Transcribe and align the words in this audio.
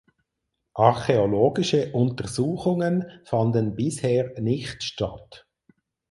Archäologische 0.79 1.91
Untersuchungen 1.93 3.05
fanden 3.23 3.75
bisher 3.75 4.33
nicht 4.39 4.81
statt. 4.81 5.45